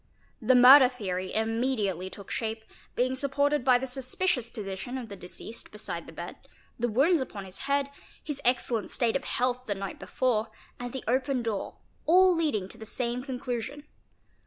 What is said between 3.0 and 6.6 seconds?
supported by the suspicious position of the deceased beside the bed,